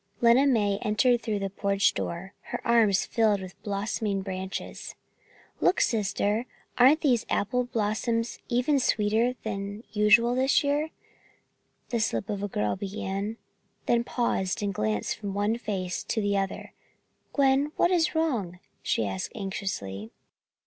[0.19, 4.95] Lena May entered through the porch door, her arms filled with blossoming branches.
[5.59, 10.89] "Look, sisters, aren't apple blossoms even sweeter than usual this year?"
[11.89, 13.37] the slip of a girl began,
[13.85, 16.73] then paused and glanced from one face to the other.
[17.31, 20.09] "Gwen, what is wrong?" she asked anxiously.